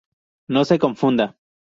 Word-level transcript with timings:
No 0.53 0.65
se 0.65 0.79
confunda! 0.79 1.37